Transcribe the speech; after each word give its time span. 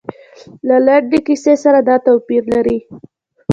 له 0.67 0.75
لنډې 0.85 1.19
کیسې 1.27 1.53
سره 1.63 1.79
دا 1.87 1.95
توپیر 2.05 2.43
لري. 2.53 2.77